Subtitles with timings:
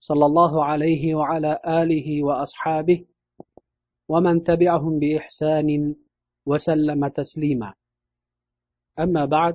[0.00, 2.98] صلى الله عليه وعلى آله وأصحابه
[4.08, 5.94] ومن تبعهم بإحسان
[6.46, 7.74] وسلم تسليما
[8.98, 9.54] أما بعد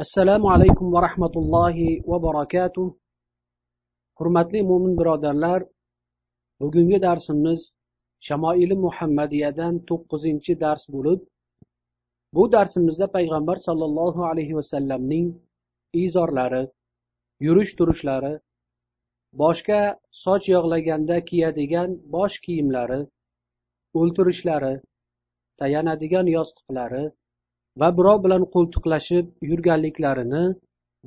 [0.00, 2.86] السلام عليكم ورحمة الله وبركاته
[4.18, 5.60] hurmatli mo'min birodarlar
[6.60, 7.60] bugungi darsimiz
[8.26, 11.20] shamoili muhammadiyadan to'qqizinchi dars bo'lib
[12.34, 15.26] bu darsimizda payg'ambar sollallohu alayhi vasallamning
[16.06, 16.62] izorlari
[17.45, 18.33] yurish turishlari
[19.41, 19.81] boshga
[20.23, 23.01] soch yog'laganda kiyadigan bosh kiyimlari
[24.01, 24.73] o'ltirishlari
[25.61, 27.03] tayanadigan yostiqlari
[27.81, 30.43] va birov bilan qo'ltiqlashib yurganliklarini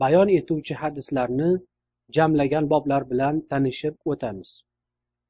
[0.02, 1.50] bayon etuvchi hadislarni
[2.16, 4.50] jamlagan boblar bilan tanishib o'tamiz.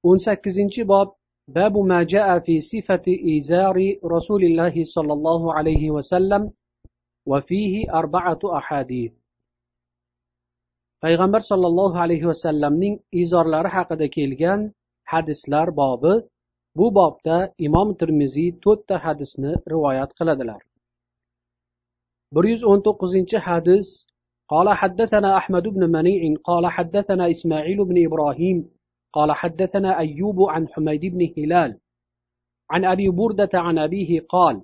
[0.09, 1.15] O'n sakkizinchi bob
[1.59, 6.43] babu ma jaa fi sifati izari rasulillahi sollallohu alayhi vasallam
[7.31, 9.17] va fihi arba'atu ahadith.
[11.04, 14.62] payg'ambar sollallohu alayhi vasallamning izorlari haqida kelgan
[15.14, 16.14] hadislar bobi
[16.80, 20.62] bu bobda imom termiziy to'rtta hadisni rivoyat qiladilar
[22.36, 23.88] bir yuz o'n to'qqizinchi hadis
[24.54, 28.58] قال حدثنا أحمد بن منيع قال حدثنا إسماعيل بن إبراهيم
[29.14, 31.72] قال حدثنا أيوب عن حميد بن هلال
[32.72, 34.62] عن أبي بردة عن أبيه قال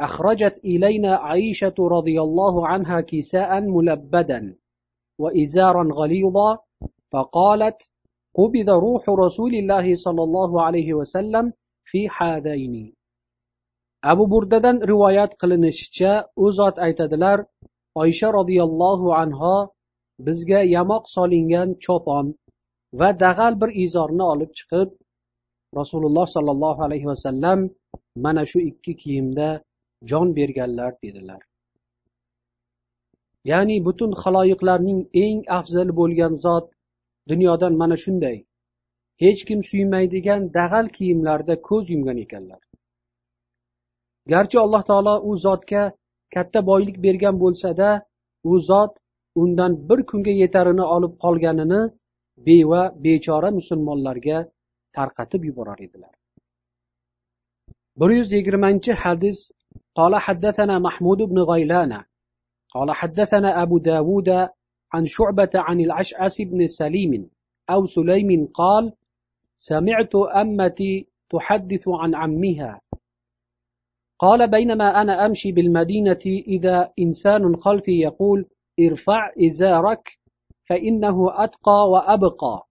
[0.00, 4.40] أخرجت إلينا عائشة رضي الله عنها كساء ملبدا
[5.22, 6.58] وإزارا غليظا
[7.12, 7.90] فقالت
[8.38, 11.52] قبض روح رسول الله صلى الله عليه وسلم
[11.84, 12.94] في حاذين
[14.12, 16.12] abu burdadan rivoyat qilinishicha
[16.44, 17.38] u zot aytadilar
[18.02, 19.56] oysha roziyallohu anho
[20.26, 22.26] bizga yamoq solingan chopon
[23.00, 24.88] va dag'al bir izorni olib chiqib
[25.80, 27.58] rasululloh sollallohu alayhi vasallam
[28.24, 29.48] mana shu ikki kiyimda
[30.10, 31.40] jon berganlar dedilar
[33.52, 36.66] ya'ni butun haloyiqlarning eng afzali bo'lgan zot
[37.30, 38.36] dunyodan mana shunday
[39.22, 42.62] hech kim suymaydigan dag'al kiyimlarda ko'z yumgan ekanlar
[44.32, 45.82] garchi alloh taolo u zotga
[46.34, 47.88] katta boylik bergan bo'lsada
[48.50, 48.92] u zot
[49.42, 51.80] undan bir kunga yetarini olib qolganini
[52.46, 54.38] beva bechora musulmonlarga
[54.96, 56.14] tarqatib yuborar edilar
[58.00, 59.38] bir yuz yigirmanchi hadis
[59.98, 61.92] قال حدثنا محمود بن غيلان
[62.73, 64.29] قال حدثنا أبو داود
[64.93, 67.29] عن شعبة عن العشعس بن سليم
[67.69, 68.93] أو سليم قال
[69.57, 72.81] سمعت أمتي تحدث عن عمها.
[74.19, 78.45] قال بينما أنا أمشي بالمدينة إذا إنسان خلفي يقول
[78.79, 80.19] ارفع إزارك
[80.69, 82.67] فإنه أتقى وأبقى.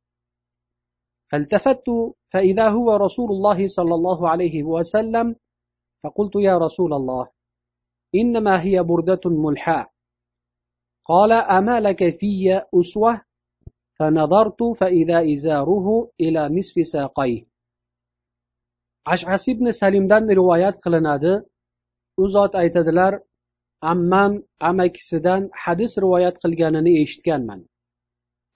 [1.33, 1.85] فالتفت
[2.27, 5.37] فإذا هو رسول الله صلى الله عليه وسلم
[6.05, 7.29] فقلت يا رسول الله
[8.16, 9.92] إنما هي بردة ملحاء
[11.06, 13.22] قال أما لك في أسوة
[14.00, 17.54] فنظرت فإذا إزاره إلى نصف ساقيه
[19.06, 21.34] ashas ibn salimdan rivoyat qilinadi
[22.18, 23.14] u zot aytadilar
[23.92, 24.32] ammam
[24.70, 27.60] amakisidan hadis rivoyat qilganini eshitganman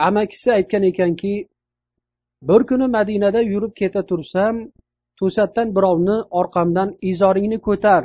[0.08, 1.34] amakisi aytgan ekanki
[2.50, 4.56] bir kuni madinada yurib keta tursam
[5.20, 8.04] to'satdan birovni orqamdan izoringni ko'tar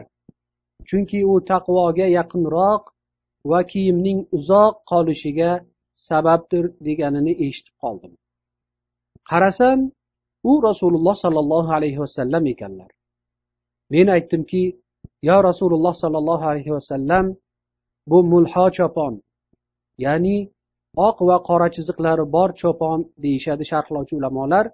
[0.88, 2.84] chunki u taqvoga yaqinroq
[3.52, 5.52] va kiyimning uzoq qolishiga
[6.08, 8.14] sababdir deganini eshitib qoldim.
[9.30, 9.80] Qarasam
[10.52, 12.90] u rasululloh sollallohu alayhi vasallam ekanlar.
[13.94, 14.64] Men aytdimki
[15.30, 17.26] yo rasululloh sollallohu alayhi vasallam
[18.10, 19.14] bu mulho chopon
[20.06, 20.38] ya'ni
[21.08, 24.66] oq va qora chiziqlari bor chopon deyishadi sharhlovchi ulamolar.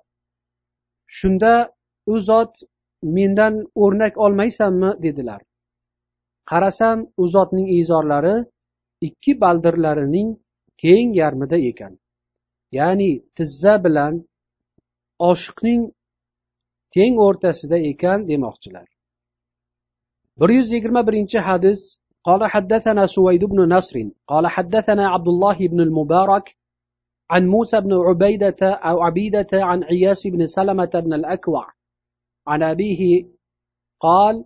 [1.18, 1.54] Shunda
[2.13, 2.54] u zot
[3.16, 4.89] mendan o'rnak olmaysanmi?
[5.06, 5.42] dedilar.
[6.50, 8.37] qarasam u zotning izorlari
[9.08, 10.28] ikki baldirlarining
[10.82, 11.94] teng yarmida ekan
[12.78, 14.14] ya'ni tizza bilan
[15.31, 15.82] oshiqning
[16.94, 18.87] teng o'rtasida ekan demoqchilar
[20.40, 21.81] bir yuz yigirma birinchi hadis
[22.28, 23.96] قال حدثنا سويد بن نصر
[24.26, 26.56] قال حدثنا عبد الله بن المبارك
[27.31, 31.72] عن موسى بن عبيدة أو عبيدة عن عياس بن سلمة بن الأكوع
[32.46, 33.26] عن أبيه
[34.00, 34.44] قال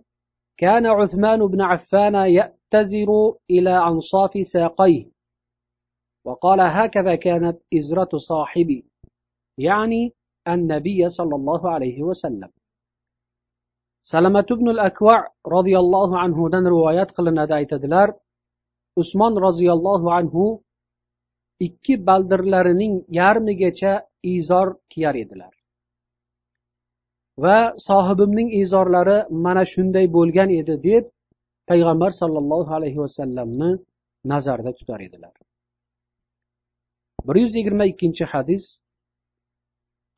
[0.60, 5.10] كان عثمان بن عفان يأتزر إلى أنصاف ساقيه.
[6.26, 8.84] وقال هكذا كانت إزرة صاحبي
[9.58, 10.12] يعني
[10.48, 12.50] النبي صلى الله عليه وسلم.
[14.02, 18.14] سلمة بن الأكوع رضي الله عنه دن روايات قلنا داي تدلار
[18.98, 20.60] عثمان رضي الله عنه
[21.62, 25.14] إكي بلدرلرنين يارمي جيشة إزار كيار
[27.43, 27.57] va
[27.87, 31.03] sohibimning izorlari mana shunday bo'lgan edi deb
[31.69, 33.71] payg'ambar sollallohu alayhi vasallamni
[34.31, 35.33] nazarda tutar edilar
[37.27, 38.65] bir yuz yigirma ikkinchi hadis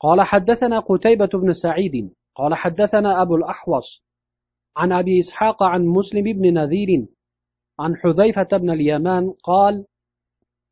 [0.05, 1.95] قال حدثنا قتيبة بن سعيد
[2.35, 4.03] قال حدثنا أبو الأحوص
[4.77, 7.05] عن أبي إسحاق عن مسلم بن نذير
[7.79, 9.85] عن حذيفة بن اليمان قال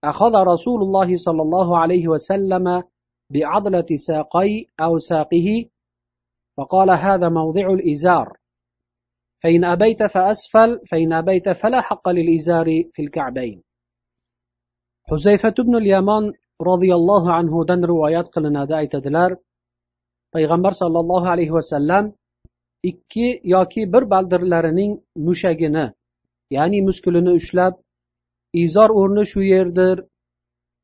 [0.03, 2.83] أخذ رسول الله صلى الله عليه وسلم
[3.29, 5.65] بعضلة ساقي أو ساقه
[6.57, 8.37] فقال هذا موضع الإزار
[9.43, 13.63] فإن أبيت فأسفل فإن أبيت فلا حق للإزار في الكعبين
[15.09, 19.37] حذيفة بن اليمان رضي الله عنه دن روايات قلنا دائت دلار
[20.33, 22.13] payg'ambar sollallohu alayhi vasallam
[22.83, 24.91] ikki yoki bir baldirlarining
[25.27, 25.85] mushagini
[26.57, 27.73] ya'ni muskulini ushlab
[28.65, 29.97] izor o'rni shu yerdir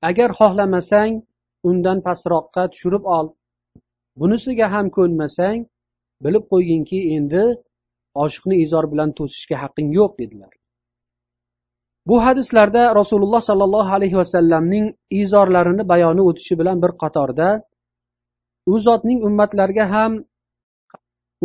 [0.09, 1.13] agar xohlamasang
[1.69, 3.25] undan pastroqqa tushirib ol
[4.20, 5.60] bunisiga ham ko'nmasang
[6.24, 7.44] bilib qo'yginki endi
[8.24, 10.52] oshiqni izor bilan to'sishga haqqing yo'q dedilar.
[12.08, 14.86] Bu hadislarda rasululloh sollallohu alayhi vasallamning
[15.22, 17.48] izorlarini bayoni o'tishi bilan bir qatorda
[18.72, 20.12] u zotning ummatlarga ham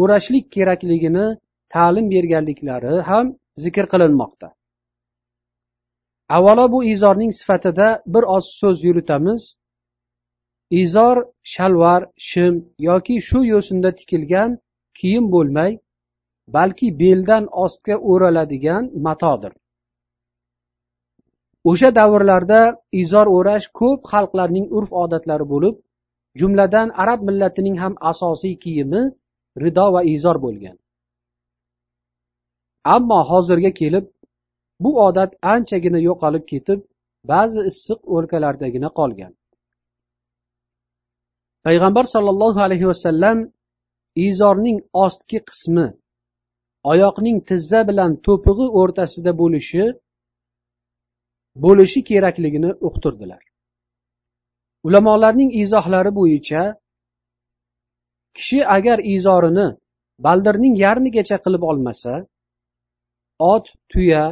[0.02, 1.26] o'rashlik kerakligini
[1.74, 3.26] ta'lim berganliklari ham
[3.64, 4.48] zikr qilinmoqda.
[6.38, 9.42] Avvalo bu izorning sifatida bir oz so'z yuritamiz
[10.72, 14.58] izor shalvar shim yoki shu yo'sinda tikilgan
[15.00, 15.72] kiyim bo'lmay
[16.56, 19.54] balki beldan ostga o'raladigan matodir.
[21.70, 22.62] O'sha davrlarda
[23.04, 25.76] izor o'rash ko'p xalqlarning urf odatlari bo'lib
[26.40, 29.02] jumladan arab millatining ham asosiy kiyimi
[29.64, 30.78] rido va izor bo'lgan.
[32.96, 34.06] Ammo hozirga kelib
[34.84, 36.80] bu odat anchagina yo'qolib ketib
[37.32, 39.39] ba'zi issiq o'lkalardagina qolgan.
[41.66, 43.38] Payg'ambar sollallohu alayhi vasallam
[44.28, 45.88] izorning ostki qismi
[46.92, 49.84] oyoqning tizza bilan to'pig'i o'rtasida bo'lishi
[51.64, 53.44] bo'lishi kerakligini uqtirdilar.
[54.88, 56.62] Ulamolarning izohlari bo'yicha
[58.38, 59.68] kishi agar izorini
[60.26, 62.14] baldirning yarmigacha qilib olmasa
[63.54, 64.24] ot tuya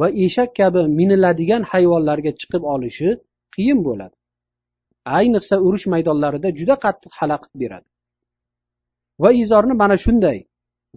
[0.00, 3.08] va eshak kabi miniladigan hayvonlarga chiqib olishi
[3.54, 4.16] qiyin bo'ladi.
[5.18, 7.88] Ayniqsa urush maydonlarida juda qattiq xalaqit beradi.
[9.22, 10.38] Va izorni mana shunday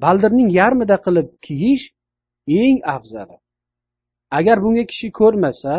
[0.03, 1.85] baldirning yarmida qilib kiyish
[2.61, 3.37] eng afzali.
[4.37, 5.73] Agar bunga kishi ko'rmasa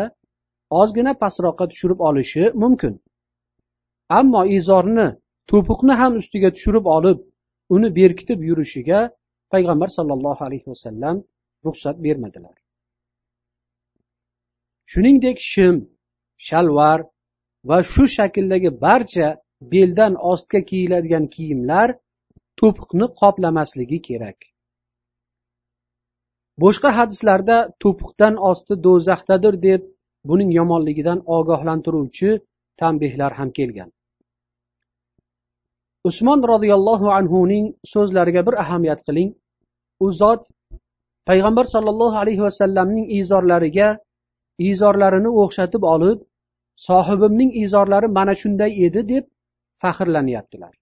[0.81, 2.93] ozgina pastroqqa tushirib olishi mumkin.
[4.19, 5.07] Ammo izorni
[5.49, 7.19] to'piqni ham ustiga tushirib olib
[7.75, 8.99] uni berkitib yurishiga
[9.53, 11.15] payg'ambar sollallohu alayhi vasallam
[11.65, 12.55] ruxsat bermadilar.
[14.91, 15.75] Shuningdek shim
[16.47, 16.99] shalvar
[17.69, 19.27] va shu shakldagi barcha
[19.73, 21.89] beldan ostga kiyiladigan kiyimlar
[22.59, 24.37] to'piqni qoplamasligi kerak.
[26.63, 29.81] Boshqa hadislarda to'piqdan osti do'zaxdadir deb
[30.29, 32.29] buning yomonligidan ogohlantiruvchi
[32.81, 33.89] tanbehlar ham kelgan.
[36.09, 39.29] Usmon roziyallohu anhuning so'zlariga bir ahamiyat qiling.
[40.05, 40.41] U zot
[41.29, 43.89] payg'ambar sollallohu alayhi vasallamning izorlariga
[44.71, 46.19] izorlarini o'xshatib olib
[46.87, 49.25] sohibimning izorlari mana shunday edi deb
[49.81, 50.73] faxrlanyaptilar.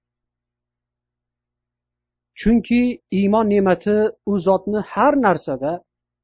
[2.40, 2.82] Chunki
[3.20, 3.98] iymon ne'mati
[4.32, 5.72] u zotni har narsada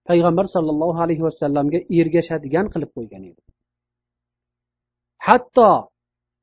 [0.10, 3.42] payg'ambar sollallohu alayhi vasallamga ergashadigan qilib qo'ygan edi.
[5.28, 5.72] Hatto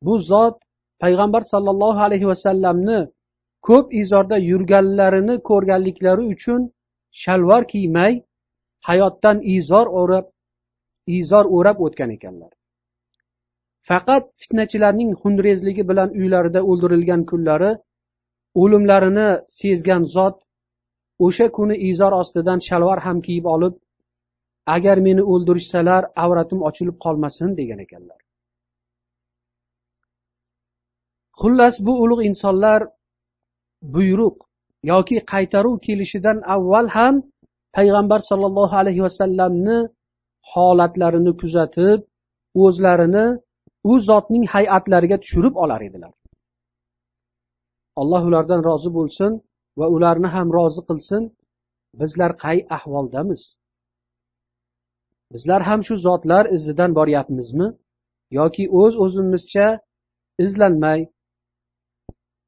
[0.07, 0.57] bu zot
[1.03, 3.01] payg'ambar sollallohu alayhi vasallamni
[3.69, 6.61] ko'p izorda yurganlarini ko'rganliklari uchun
[7.23, 8.13] shalvar kiymay
[8.89, 10.27] hayotdan izor o'rab
[11.21, 12.53] izor o'rab o'tgan ekanlar.
[13.89, 17.71] Faqat fitnachilarning xunrezligi bilan uylarida o'ldirilgan kunlari
[18.63, 19.29] o'limlarini
[19.61, 20.37] sezgan zot
[21.27, 23.75] o'sha kuni izor ostidan shalvar ham kiyib olib
[24.77, 28.21] agar meni o'ldirishsalar avratim ochilib qolmasin degan ekanlar.
[31.41, 32.81] Xullas bu ulug' insonlar
[33.95, 34.37] buyruq
[34.93, 37.15] yoki qaytaruv kelishidan avval ham
[37.77, 39.79] payg'ambar sollallohu alayhi vasallamni
[40.53, 42.01] holatlarini kuzatib
[42.65, 43.27] o'zlarini
[43.91, 46.13] u zotning hay'atlariga tushirib olar edilar.
[48.01, 49.33] Alloh ulardan rozi bo'lsin
[49.79, 51.23] va ularni ham rozi qilsin.
[52.01, 53.43] Bizlar qay ahvoldamiz?
[55.33, 57.69] Bizlar ham shu zotlar izidan boryapmizmi?
[58.39, 59.67] Yoki o'z o'zimizcha
[60.45, 61.01] izlanmay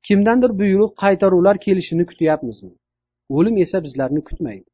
[0.06, 2.72] kimdandir buyruq qaytaruvlar kelishini kutyapmizmi?
[3.36, 4.68] O'lim esa bizlarni kutmaydi.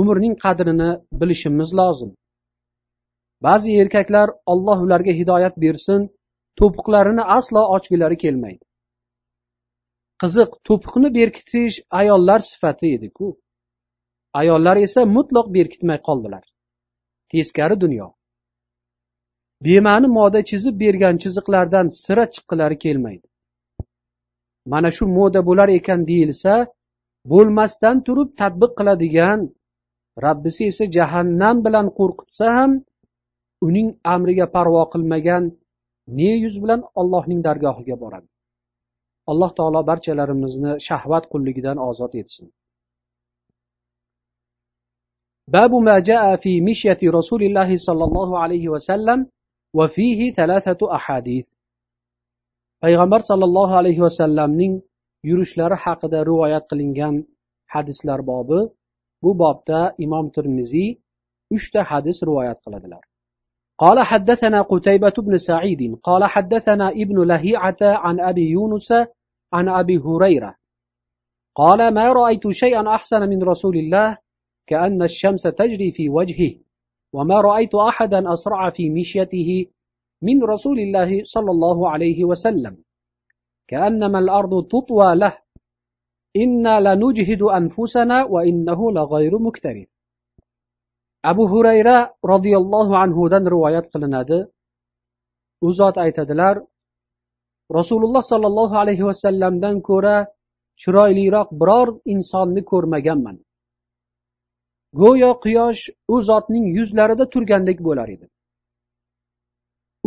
[0.00, 0.90] Umrning qadrini
[1.20, 2.10] bilishimiz lozim.
[3.46, 6.00] Ba'zi erkaklar olloh ularga hidoyat bersin
[6.58, 8.64] to'piqlarini aslo ochgilari kelmaydi.
[10.22, 13.28] Qiziq to'piqni berkitish ayollar sifati ediku.
[14.40, 16.44] Ayollar esa mutlaq berkitmay qoldilar.
[17.30, 18.08] Teskari dunyo.
[19.64, 23.26] Bema'ni moda chizib bergan chiziqlardan sira chiqqilari kelmaydi.
[24.72, 26.54] Mana shu moda bo'lar ekan deyilsa
[27.32, 29.40] bo'lmasdan turib tadbiq qiladigan
[30.26, 32.72] rabbisi esa jahannam bilan qo'rqitsa ham
[33.67, 35.43] uning amriga parvo qilmagan
[36.17, 38.27] ne yuz bilan ollohning dargohiga boradi
[39.31, 42.47] alloh taolo barchalarimizni shahvat qulligidan ozod etsin
[45.55, 49.19] باب ما جاء في مشية رسول الله صلى الله عليه وسلم
[49.77, 51.47] وفيه ثلاثة أحاديث
[52.83, 54.73] payg'ambar sollallohu alayhi vasallamning
[55.29, 57.15] yurishlari haqida rivoyat qilingan
[57.73, 58.59] hadislar bobi
[59.23, 60.89] bu bobda imom termiziy
[61.55, 63.03] uchta hadis rivoyat qiladilar
[63.80, 68.92] قال حدثنا قتيبة بن سعيد قال حدثنا ابن لهيعة عن أبي يونس
[69.52, 70.54] عن أبي هريرة
[71.54, 74.18] قال ما رأيت شيئا أحسن من رسول الله
[74.66, 76.54] كأن الشمس تجري في وجهه
[77.12, 79.66] وما رأيت أحدا أسرع في مشيته
[80.22, 82.76] من رسول الله صلى الله عليه وسلم
[83.68, 85.38] كأنما الأرض تطوى له
[86.36, 89.88] إنا لنجهد أنفسنا وإنه لغير مكترث.
[91.22, 94.38] Abu hurayra roziyallohu anhudan rivoyat qilinadi.
[95.66, 96.54] U zot aytadilar
[97.78, 100.16] rasululloh sollallohu alayhi vasallamdan ko'ra
[100.82, 103.36] chiroyliroq biror insonni ko'rmaganman.
[105.00, 105.82] Go'yo quyosh
[106.14, 108.26] u zotning yuzlarida turgandek bo'lar edi.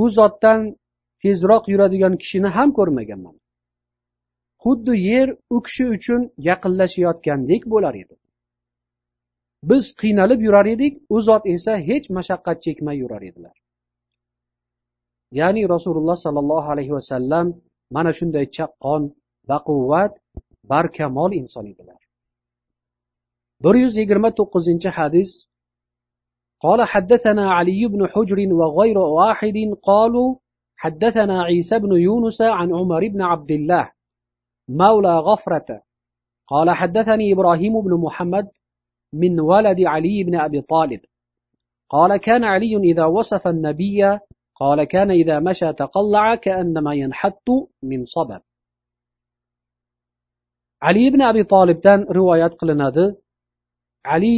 [0.03, 0.59] U zotdan
[1.23, 3.35] tezroq yuradigan kishini ham ko'rmaganman.
[4.63, 8.15] Xuddi yer u kishi uchun yaqinlashayotgandek bo'lar edi.
[9.70, 13.56] biz qiynalib yurar edik u zot esa hech mashaqqat chekmay yurar edilar
[15.40, 17.46] ya'ni rasululloh sollallohu alayhi vasallam
[17.96, 19.02] mana shunday chaqqon
[19.50, 20.12] baquvvat
[20.70, 22.00] barkamol inson edilar
[23.64, 25.32] bir yuz yigirma to'qqizinchi hadis
[26.64, 29.56] قال حدثنا علي بن حجر وغير واحد
[29.88, 30.28] قالوا
[30.82, 33.84] حدثنا عيسى بن يونس عن عمر بن عبد الله
[34.68, 35.82] مولى غفرة
[36.46, 38.48] قال حدثني إبراهيم بن محمد
[39.12, 41.00] من ولد علي بن أبي طالب
[41.88, 44.18] قال كان علي إذا وصف النبي
[44.54, 47.48] قال كان إذا مشى تقلع كأنما ينحط
[47.82, 48.40] من صبر
[50.80, 53.06] ali ibn abi tolibdan rivoyat qilinadi
[54.14, 54.34] ali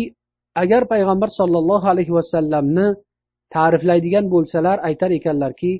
[0.63, 2.87] agar payg'ambar sollallohu alayhi vasallamni
[3.55, 5.73] ta'riflaydigan bo'lsalar aytar ekanlarki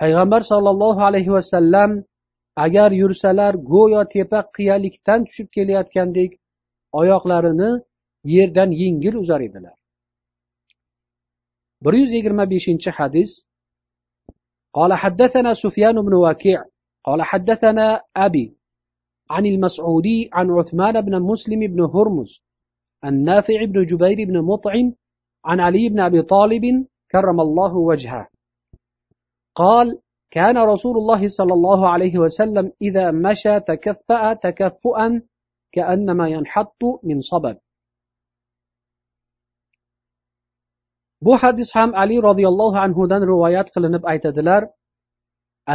[0.00, 1.90] payg'ambar sollallohu alayhi vasallam
[2.64, 6.30] agar yursalar go'yo tepa qiyalikdan tushib kelayotgandek
[7.00, 7.70] oyoqlarini
[8.23, 9.73] yerdan yengil uzar edilar.
[11.81, 13.43] Bir yuz yigirma beshinchi hadis.
[14.73, 16.65] قال حدثنا سفيان بن وكيع
[17.03, 18.57] قال حدثنا أبي
[19.29, 22.41] عن المسعودي عن عثمان بن مسلم بن هرمز
[23.05, 24.93] النافع بن جبير بن مطعم
[25.45, 28.27] عن علي بن أبي طالب كرم الله وجهه
[29.55, 29.99] قال
[30.31, 35.21] كان رسول الله صلى الله عليه وسلم إذا مشى تكفأ تكفؤا
[35.71, 37.57] كأنما ينحط من صبب
[41.25, 44.61] bu hadis ham ali roziyallohu anhudan rivoyat qilinib aytadilar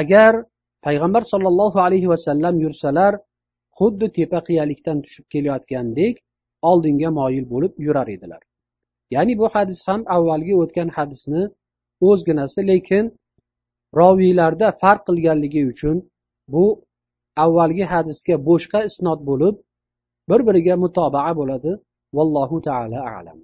[0.00, 0.32] agar
[0.86, 3.12] payg'ambar sollallohu alayhi vasallam yursalar
[3.78, 6.14] xuddi tepa qiyalikdan tushib kelayotgandek
[6.70, 8.42] oldinga moyil bo'lib yurar edilar.
[9.14, 11.42] Ya'ni bu hadis ham avvalgi o'tgan hadisni
[12.08, 13.04] o'zginasi lekin
[14.00, 15.96] roviylarda farq qilganligi uchun
[16.54, 16.64] bu
[17.44, 19.54] avvalgi hadisga boshqa isnot bo'lib
[20.30, 21.72] bir biriga mutobaa bo'ladi.
[22.16, 23.38] Vallohu taala alam.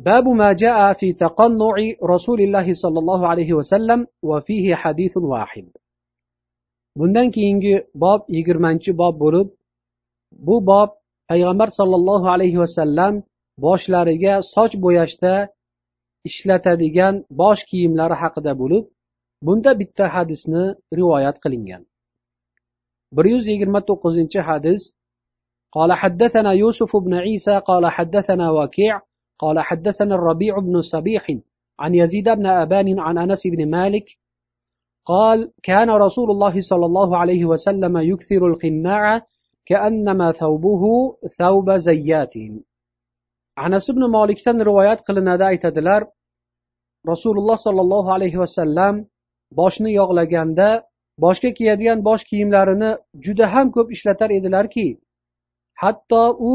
[0.00, 1.74] باب ما جاء في تقنع
[2.04, 5.66] رسول الله صلى الله عليه وسلم وفيه حديث واحد
[6.96, 9.48] bundan keyingi bob yigirmanchi bob bo'lib
[10.46, 10.90] bu bob
[11.30, 13.14] payg'ambar sollallohu alayhi vasallam
[13.64, 15.34] boshlariga soch bo'yashda
[16.28, 18.84] ishlatadigan bosh kiyimlari haqida bo'lib
[19.46, 20.64] bunda bitta hadisni
[20.98, 21.82] rivoyat qilingan
[23.16, 24.82] bir yuz yigirma to'qqizinchi hadis
[25.76, 28.94] قال حدثنا يوسف بن عيسى قال حدثنا وكيع
[29.40, 31.36] قال حدثنا الربيع بن صبيح
[31.78, 34.18] عن يزيد بن أبان عن أنس بن مالك
[35.04, 39.26] قال كان رسول الله صلى الله عليه وسلم يكثر القناع
[39.66, 40.82] كأنما ثوبه
[41.38, 42.34] ثوب زيات
[43.56, 46.02] anas ibn molikdan rivoyat qilinadi aytadilar
[47.12, 48.94] rasululloh sollallohu alayhi vasallam
[49.60, 50.68] boshni yog'laganda
[51.24, 52.90] boshga kiyadigan bosh kiyimlarini
[53.24, 54.86] juda ham ko'p ishlatar edilarki
[55.82, 56.52] hatto u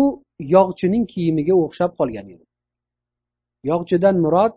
[0.55, 2.43] yog'chining kiyimiga o'xshab qolgan edi
[3.68, 4.52] yog'chidan murod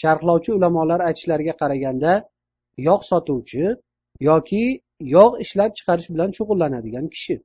[0.00, 2.12] sharhlovchi ulamolar aytishlariga qaraganda
[2.88, 3.64] yog' sotuvchi
[4.28, 4.64] yoki
[5.16, 7.36] yog' ishlab chiqarish bilan shug'ullanadigan kishi.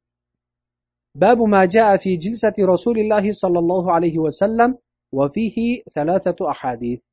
[1.21, 4.71] Babu majaa fi jilsati rasulillahi sollallohu alayhi vasallam
[5.17, 7.03] va fihi thalathatu ahadith.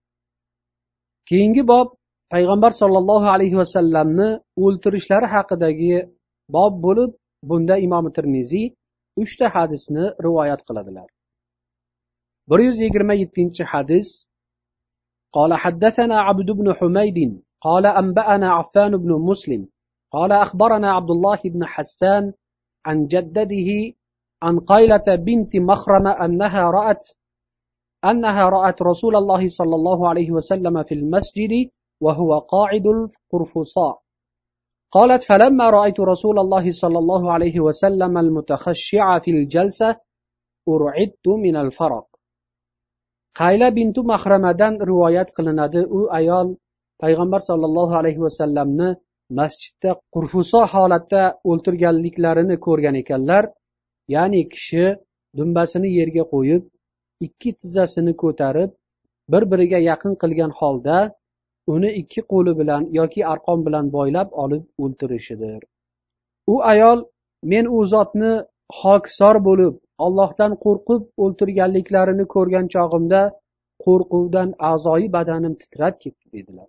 [1.29, 1.89] Keyingi bob
[2.35, 4.29] payg'ambar sollallohu alayhi vasallamni
[4.65, 5.95] o'ltirishlari haqidagi
[6.57, 7.11] bob bo'lib
[7.51, 8.67] bunda imom termiziy
[9.23, 11.09] uchta hadisni rivoyat qiladilar.
[12.51, 13.65] Bir yuz yigirma yettinchi
[15.33, 17.43] قال حدثنا عبد بن حميد.
[17.61, 19.69] قال أنبأنا عفان بن مسلم.
[20.13, 22.33] قال أخبرنا عبد الله بن حسان
[22.87, 23.71] عن جدده
[24.43, 27.09] عن قيلة بنت مخرمة أنها رأت
[28.05, 31.71] أنها رأت رسول الله صلى الله عليه وسلم في المسجد
[32.01, 34.03] وهو قاعد القرفصاء.
[34.91, 39.97] قالت فلما رأيت رسول الله صلى الله عليه وسلم المتخشع في الجلسة
[40.69, 42.22] أرعدت من الفرق.
[43.41, 45.81] Qayla bintu mahramadan rivoyat qilinadi.
[45.99, 46.49] U ayol
[47.03, 48.89] payg'ambar sollallohu alayhi vasallamni
[49.39, 53.45] masjidda qurfuso holatda o'ltirganliklarini ko'rgan ekanlar.
[54.15, 54.85] Ya'ni kishi
[55.39, 56.63] dumbasini yerga qo'yib
[57.27, 58.71] ikki tizzasini ko'tarib
[59.33, 60.99] bir biriga yaqin qilgan holda
[61.75, 65.61] uni ikki qo'li bilan yoki arqon bilan boylab olib o'ltirishidir.
[66.53, 66.99] U ayol
[67.53, 68.33] men u zotni
[68.81, 69.75] hokisor bo'lib
[70.07, 73.23] ollohdan qo'rqib o'ltirganliklarini ko'rgan chog'imda
[73.85, 76.69] qo'rquvdan a'zoyi badanim titrab ketdi dedilar.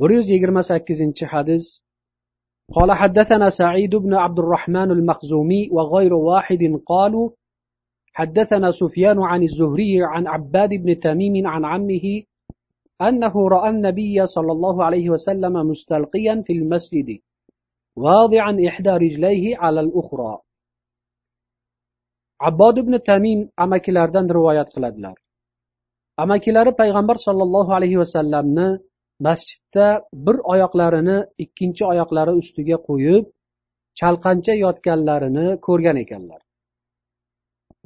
[0.00, 1.66] bir yuz yigirma sakkizinchi hadis.
[2.76, 7.30] قال حدثنا سعيد بن عبد الرحمن المخزومي وغير واحد قالوا
[8.12, 12.22] حدثنا سفيان عن الزهري عن عباد بن تميم عن عمه
[13.08, 17.18] أنه رأى النبي صلى الله عليه وسلم مستلقيا في المسجد
[17.96, 20.38] واضعا إحدى رجليه على الأخرى
[22.49, 25.15] abbod ibn tamim amakilaridan rivoyat qiladilar
[26.23, 28.67] amakilari payg'ambar sollallohu alayhi vasallamni
[29.27, 29.87] masjidda
[30.25, 33.25] bir oyoqlarini ikkinchi oyoqlari ustiga qo'yib
[33.99, 36.41] chalqancha yotganlarini ko'rgan ekanlar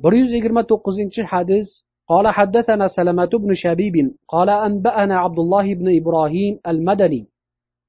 [0.03, 1.69] bir yuz yigirma to'qqizinchi hadis
[2.11, 3.95] قال حدثنا سلمة بن شبيب
[4.27, 7.21] قال أنبأنا عبد الله بن إبراهيم المدني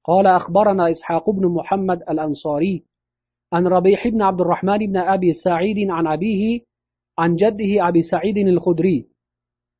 [0.03, 2.75] قال أخبرنا إسحاق بن محمد الأنصاري
[3.52, 6.60] عن ربيح بن عبد الرحمن بن أبي سعيد عن أبيه
[7.18, 9.08] عن جده أبي سعيد الخدري.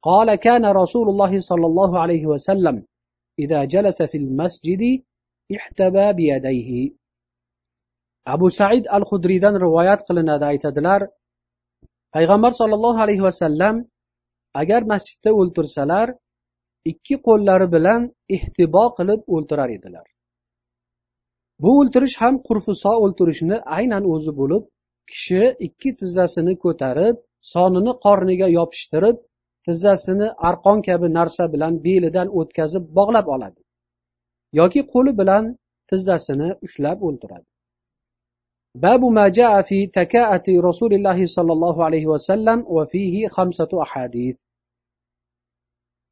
[0.02, 2.84] قال كان رسول الله صلى الله عليه وسلم
[3.38, 5.02] إذا جلس في المسجد
[5.56, 6.90] احتبى بيديه.
[8.26, 11.08] أبو سعيد الخدري دان روايات قلنا دايتدلار
[12.14, 13.84] payg'ambar sollallohu alayhi vasallam
[14.60, 16.06] agar masjidda o'ltirsalar
[16.90, 18.00] ikki qo'llari bilan
[18.36, 20.06] ehtibo qilib o'ltirar edilar
[21.63, 24.63] bu o'ltirish ham qurfuso o'ltirishni aynan o'zi bo'lib
[25.11, 27.15] kishi ikki tizzasini ko'tarib
[27.53, 29.17] sonini qorniga yopishtirib
[29.67, 33.61] tizzasini arqon kabi narsa bilan belidan o'tkazib bog'lab oladi
[34.59, 35.43] yoki qo'li bilan
[35.89, 37.47] tizzasini ushlab o'ltiradi
[38.75, 44.37] باب ما جاء في تكاءة رسول الله صلى الله عليه وسلم وفيه خمسة أحاديث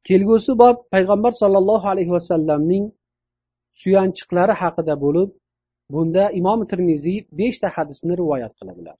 [0.08, 2.84] kelgusi bob payg'ambar sollallohu alayhi vasallamning
[3.80, 5.30] suyanchiqlari haqida bo'lib
[5.94, 8.96] bunda imom termiziy beshta hadisni rivoyat qiladilar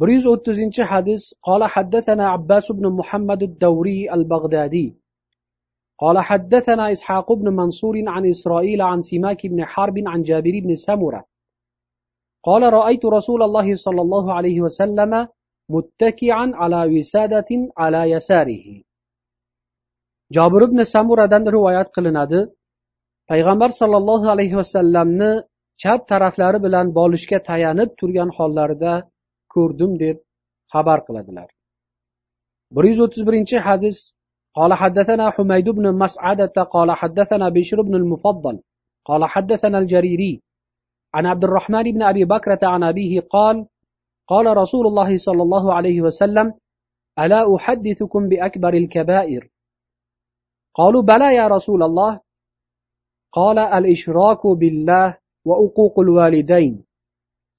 [0.00, 4.86] bir yuz o'ttizinchi hadis qola حدثنا عباس بن محمد الدوري البغدادي
[6.02, 11.24] قال حدثنا إسحاق بن منصور عن إسرائيل عن سماك بن حرب عن جابر بن سمرة
[12.46, 15.28] قال رأيت رسول الله صلى الله عليه وسلم
[15.68, 18.66] متكئا على وسادة على يساره
[20.36, 22.40] jobir ibn samuradan rivoyat qilinadi
[23.30, 25.30] payg'ambar sollallohu alayhi vasallamni
[25.82, 28.92] chap taraflari bilan bolishga tayanib turgan hollarida
[29.54, 30.16] ko'rdim deb
[30.72, 31.48] xabar qiladilar
[32.74, 33.98] bir yuz o'ttiz birinchi hadis
[34.58, 38.56] قال حدثنا حميد بن مسعدة قال حدثنا بشر بن المفضل
[39.04, 40.42] قال حدثنا الجريري
[41.14, 43.66] عن عبد الرحمن بن أبي بكرة عن أبيه قال
[44.26, 46.54] قال رسول الله صلى الله عليه وسلم
[47.18, 49.50] ألا أحدثكم بأكبر الكبائر
[50.74, 52.20] قالوا بلى يا رسول الله
[53.33, 56.85] قال الإشراك بالله وأقوق الوالدين.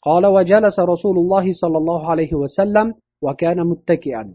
[0.02, 4.34] قال وجلس رسول الله صلى الله عليه وسلم وكان متكئا.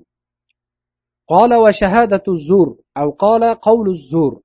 [1.28, 4.42] قال وشهادة الزور أو قال قول الزور.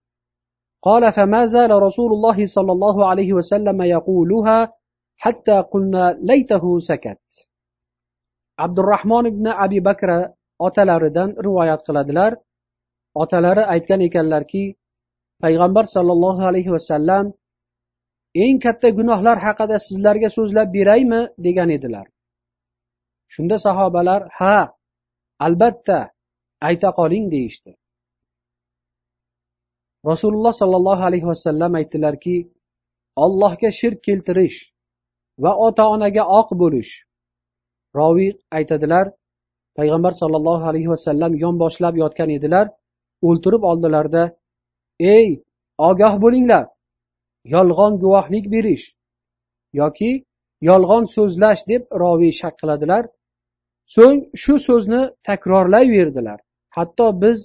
[0.83, 4.73] قال فما زال رسول الله صلى الله عليه وسلم يقولها
[5.17, 7.51] حتى قلنا ليته سكت.
[8.59, 12.33] عبد الرحمن بن أبي بكر otalaridan rivoyat qiladilar
[13.15, 14.75] otalari aytgan ekanlarki
[15.43, 17.25] payg'ambar sollallohu alayhi vasallam
[18.45, 21.21] eng katta gunohlar haqida sizlarga so'zlab beraymi?
[21.47, 22.07] degan edilar.
[23.35, 24.57] Shunda sahobalar ha
[25.47, 25.99] albatta
[26.69, 27.73] ayta qoling deyishdi.
[30.11, 32.37] Rasululloh sollallohu alayhi vasallam aytdilarki
[33.25, 34.59] allohga shirk keltirish
[35.43, 36.93] va ota onaga oq bo'lish
[37.99, 39.07] roviy aytadilar.
[39.79, 42.67] Payg'ambar sollallohu alayhi vasallam yonboshlab yotgan edilar.
[43.29, 44.23] O'ltirib oldilarda
[45.01, 45.43] ey
[45.79, 46.67] ogoh bo'linglar.
[47.45, 48.87] Yolg'on guvohlik berish
[49.81, 50.13] yoki
[50.71, 53.05] yolg'on so'zlash deb roviy shak qiladilar.
[53.95, 56.39] So'ng shu so'zni takrorlayverdilar.
[56.77, 57.39] Hatto biz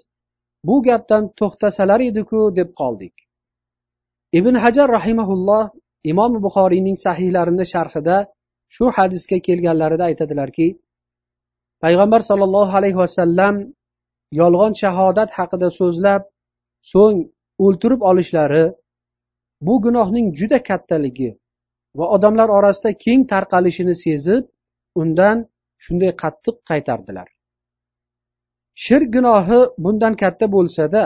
[0.67, 3.15] bu gapdan to'xtasalar ediku deb qoldik.
[4.39, 5.63] Ibn hajar rahimaulloh
[6.11, 8.17] imom buxoriyning sahihlarini sharhida
[8.75, 10.67] shu hadisga kelganlarida aytadilarki
[11.83, 13.55] payg'ambar sollallohu alayhi vasallam
[14.41, 16.21] yolg'on shahodat haqida so'zlab
[16.91, 17.17] so'ng
[17.65, 18.63] o'ltirib olishlari
[19.67, 21.29] bu gunohning juda kattaligi
[21.97, 24.43] va odamlar orasida keng tarqalishini sezib
[25.01, 25.37] undan
[25.83, 27.27] shunday qattiq qaytardilar.
[28.83, 31.03] Shirk gunohi bundan katta bo'lsada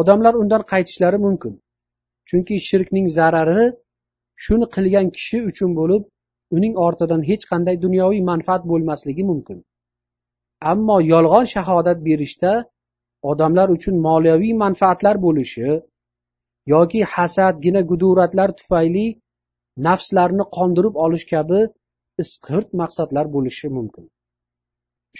[0.00, 1.54] odamlar undan qaytishlari mumkin.
[2.28, 3.64] Chunki shirkning zarari
[4.44, 6.02] shuni qilgan kishi uchun bo'lib
[6.56, 9.58] uning ortidan hech qanday dunyoviy manfaat bo'lmasligi mumkin.
[10.72, 12.52] Ammo yolg'on shahodat berishda
[13.30, 15.68] odamlar uchun moliyaviy manfaatlar bo'lishi
[16.74, 19.06] yoki hasadgina guduratlar tufayli
[19.86, 21.60] nafslarni qondirib olish kabi
[22.22, 24.04] isqirt maqsadlar bo'lishi mumkin.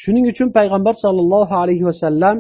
[0.01, 2.37] Shuning uchun payg'ambar sollallohu alayhi vasallam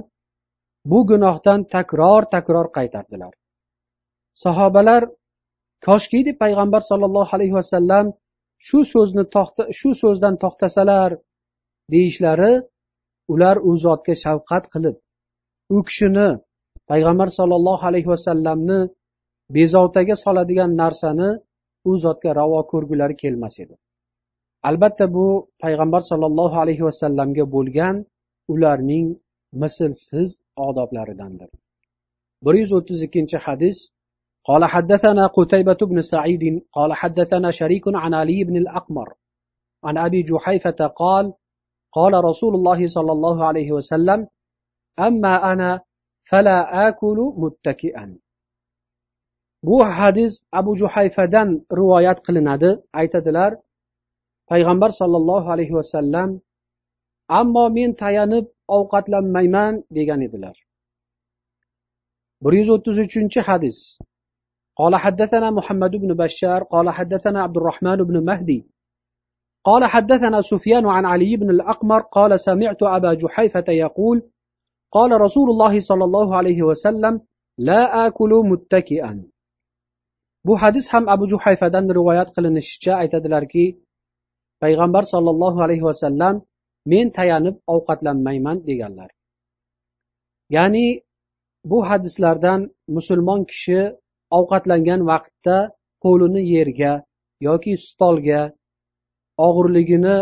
[0.90, 3.33] bu gunohdan takror takror qaytardilar.
[4.44, 5.03] Sahobalar
[5.87, 8.07] koshki deb payg'ambar sollallohu alayhi vasallam
[8.66, 11.11] shu so'zni to'xta shu so'zdan to'xtasalar
[11.92, 12.53] deyishlari
[13.33, 14.96] ular u zotga shafqat qilib
[15.75, 16.28] u kishini
[16.91, 18.80] payg'ambar sollallohu alayhi vasallamni
[19.56, 21.30] bezovtaga soladigan narsani
[21.89, 23.75] u zotga ravo ko'rgulari kelmas edi
[24.69, 25.25] albatta bu
[25.63, 27.95] payg'ambar sollallohu alayhi vasallamga bo'lgan
[28.54, 29.08] ularning
[29.62, 30.30] mislsiz
[30.67, 31.49] odoblaridandir
[32.45, 33.78] bir yuz o'ttiz ikkinchi hadis
[34.49, 36.43] قال حدثنا قتيبة بن سعيد
[36.78, 39.13] قال حدثنا شريك عن علي بن الأقمر
[39.84, 41.34] عن أبي جحيفة قال
[41.97, 44.28] قال رسول الله صلى الله عليه وسلم
[44.99, 45.82] أما أنا
[46.30, 48.19] فلا آكل متكئا
[49.63, 51.49] bu hadis abu juhayfadan
[51.80, 53.52] rivoyat qilinadi aytadilar
[54.49, 56.30] payg'ambar sollallohu alayhi vasallam
[57.39, 58.45] ammo men tayanib
[58.78, 60.56] ovqatlanmayman degan edilar
[62.43, 63.80] bir yuz o'ttiz uchinchi hadis
[64.80, 68.60] قال حدثنا محمد بن بشار قال حدثنا عبد الرحمن بن مهدي
[69.63, 74.17] قال حدثنا سفيان عن علي بن الأقمر قال سمعت أبا جحيفة يقول
[74.93, 77.13] قال رسول الله صلى الله عليه وسلم
[77.58, 79.13] لا آكل متكئا
[80.45, 83.65] bu hadis ham abu juhayfadan rivoyat qilinishicha aytadilarki
[84.63, 86.36] payg'ambar sollallohu alayhi vasallam
[86.91, 89.10] men tayanib ovqatlanmayman deganlar
[90.56, 90.88] ya'ni
[91.71, 92.60] bu hadislardan
[92.95, 93.80] musulmon kishi
[94.38, 95.58] ovqatlangan vaqtda
[96.04, 96.93] qo'lini yerga
[97.47, 98.41] yoki stolga
[99.47, 100.17] og'irligini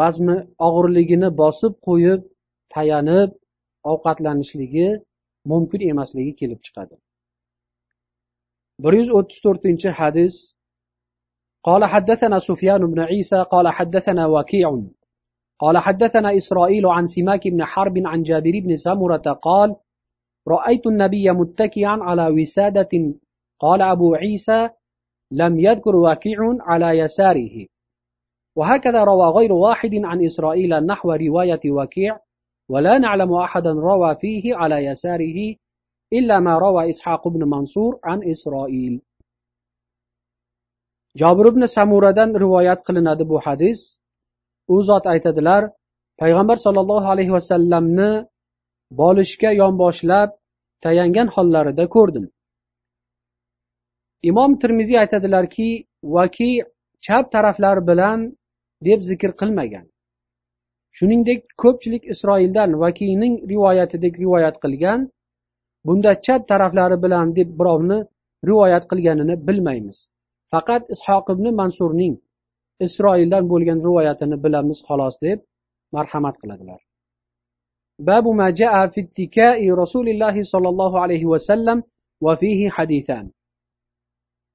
[0.00, 2.20] vazmi og'irligini bosib qo'yib
[2.74, 3.30] tayanib
[3.93, 4.87] ovqatlanishligi
[5.51, 6.95] mumkin emasligi kelib chiqadi.
[8.83, 10.35] bir yuz o'ttiz to'rtinchi hadis.
[11.67, 14.81] قال حدثنا سفيان بن عيسى قال حدثنا وكيع
[15.59, 19.75] قال حدثنا إسرائيل عن سماك بن حرب عن جابر بن سمرة قال
[20.47, 23.13] رأيت النبي متكئا على وسادة
[23.59, 24.69] قال أبو عيسى
[25.31, 27.65] لم يذكر وكيع على يساره
[28.55, 32.19] وهكذا روى غير واحد عن إسرائيل نحو رواية وكيع
[32.68, 35.38] ولا نعلم أحدا روى فيه على يساره
[36.12, 39.02] إلا ما روى إسحاق بن منصور عن إسرائيل
[41.20, 43.80] jobir ibn samuradan rivoyat qilinadi bu hadis
[44.74, 45.62] u zot aytadilar
[46.20, 48.10] payg'ambar sollallohu alayhi vasallamni
[49.00, 50.30] bolishga yonboshlab
[50.84, 52.24] tayangan hollarida ko'rdim
[54.30, 55.68] imom termiziy aytadilarki
[56.16, 56.50] vaki
[57.06, 58.18] chap taraflari bilan
[58.88, 59.86] deb zikr qilmagan
[60.97, 64.99] Shuningdek ko'pchilik isroildan vakiyning rivoyatidek rivoyat qilgan
[65.87, 67.99] bunda chap taraflari bilan deb birovni
[68.49, 69.99] rivoyat qilganini bilmaymiz.
[70.51, 72.15] Faqat ishoq ibn mansurning
[72.85, 75.39] isroildan bo'lgan rivoyatini bilamiz xolos deb
[75.95, 76.79] marhamat qiladilar.
[78.07, 81.79] Babu ma jaa fi ittikai rasulillahi sollallohu alayhi vasallam
[82.25, 83.25] va fihi hadithan.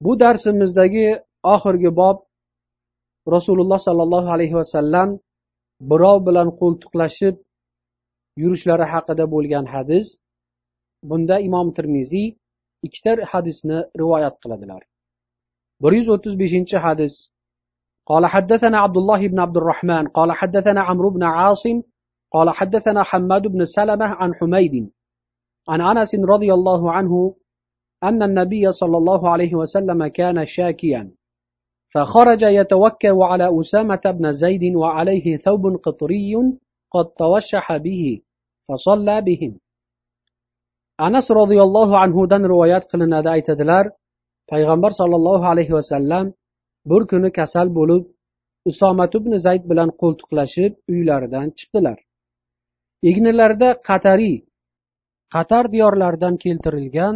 [0.05, 1.07] Bu darsimizdagi
[1.55, 2.17] oxirgi bob
[3.35, 5.09] rasululloh sollallohu alayhi vasallam
[5.90, 7.36] birov bilan qo'ltiqlashib
[8.44, 10.08] yurishlari haqida bo'lgan hadis
[11.10, 12.28] bunda imom termiziy
[12.88, 14.82] ikkita hadisni rivoyat qiladilar
[15.84, 17.16] bir yuz o'ttiz beshinchi hadis
[18.12, 21.78] قال حدثنا عبد الله بن عبد الرحمن قال حدثنا عمرو بن عاصم
[22.32, 24.92] قال حدثنا حماد بن سلمة عن حميد
[25.70, 27.36] عن أنس رضي الله عنه
[28.04, 31.12] أن النبي صلى الله عليه وسلم كان شاكيا
[31.94, 36.36] فخرج يتوكل على أسامة بن زيد وعليه ثوب قطري
[36.92, 38.22] قد توشح به
[38.68, 39.54] فصلى بهم
[40.98, 43.86] anas roziyallohu anhudan rivoyat qilinadi aytadilar
[44.52, 46.26] payg'ambar sollallohu alayhi vasallam
[46.90, 48.04] bir kuni kasal bo'lib
[48.70, 51.98] usomat ibn zayd bilan qo'ltiqlashib uylaridan chiqdilar
[53.10, 54.38] egnilarida qatariy
[55.36, 57.16] qatar diyorlaridan keltirilgan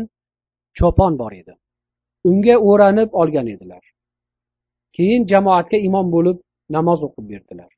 [0.77, 1.53] cho'pon bor edi
[2.31, 3.83] unga o'ranib olgan edilar
[4.96, 6.38] Keyin jamoatga imom bo'lib
[6.76, 7.70] namoz o'qib berdilar.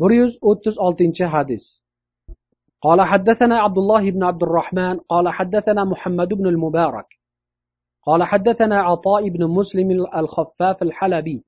[0.00, 1.64] bir yuz o'ttiz oltinchi hadis.
[2.86, 7.06] قال حدثنا عبد الله بن عبد الرحمن قال حدثنا محمد بن المبارك
[8.06, 11.44] قال حدثنا عطاء بن مسلم الخفاف الحلبي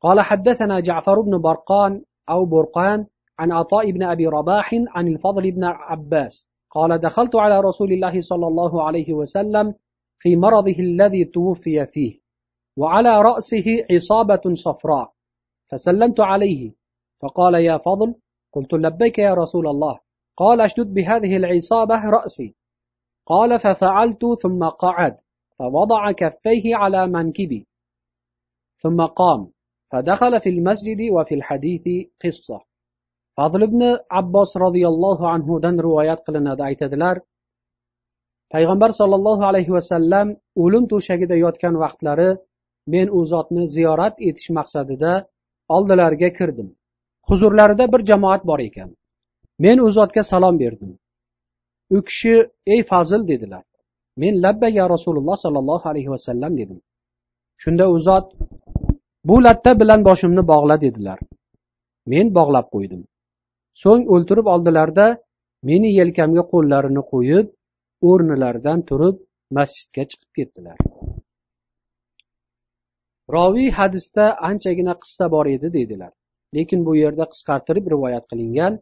[0.00, 3.06] قال حدثنا جعفر بن برقان أو برقان
[3.38, 8.46] عن عطاء بن أبي رباح عن الفضل بن عباس قال دخلت على رسول الله صلى
[8.46, 9.74] الله عليه وسلم
[10.18, 12.23] في مرضه الذي توفي فيه
[12.76, 15.12] وعلى رأسه عصابة صفراء
[15.66, 16.72] فسلمت عليه
[17.20, 18.14] فقال يا فضل
[18.52, 19.98] قلت لبيك يا رسول الله
[20.36, 22.54] قال أشدد بهذه العصابة رأسي.
[23.26, 25.16] قال ففعلت ثم قعد
[25.58, 27.66] فوضع كفيه على منكبي.
[28.76, 29.50] ثم قام
[29.92, 32.64] فدخل في المسجد وفي الحديث قصة.
[33.36, 33.82] fazl ibn
[34.20, 37.16] abbos roziyallohu anhudan rivoyat qilinadi aytadilar
[38.54, 40.26] payg'ambar sollallohu alayhi vasallam
[40.64, 42.28] o'lim to'shagida yotgan vaqtlari
[42.86, 45.12] men u zotni ziyorat etish maqsadida
[45.68, 46.68] oldilariga kirdim.
[47.28, 48.90] Huzurlarida bir jamoat bor ekan.
[49.58, 50.98] Men u zotga salom berdim.
[51.90, 52.34] U kishi
[52.66, 53.64] ey fazil dedilar.
[54.16, 56.80] Men labba ya rasululloh sollallohu alayhi vasallam dedim.
[57.62, 58.26] Shunda u zot
[59.24, 61.18] bu latta bilan boshimni bog'la dedilar.
[62.06, 63.02] Men bog'lab qo'ydim.
[63.82, 65.06] So'ng o'ltirib oldilarda
[65.68, 67.46] meni yelkamga qo'llarini qo'yib
[68.10, 69.16] o'rnilaridan turib
[69.56, 70.76] masjidga chiqib ketdilar.
[73.32, 76.12] roviy hadisda anchagina qissa bor edi deydilar.
[76.56, 78.74] Lekin bu yerda qisqartirib rivoyat qilingan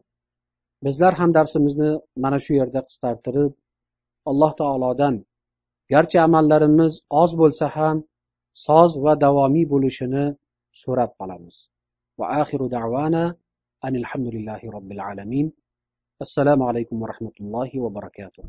[0.85, 1.91] bizlar ham darsimizni
[2.23, 3.53] mana shu yerda qisqartirib
[4.29, 5.15] alloh taolodan
[5.93, 7.97] garchi amallarimiz oz bo'lsa ham
[8.67, 10.25] soz va davomiy bo'lishini
[10.81, 11.55] so'rab qolamiz.
[12.19, 12.25] Va
[14.75, 15.47] robbil alamin.
[16.25, 18.45] Assalomu alaykum va rahmatullohi va barakatuh.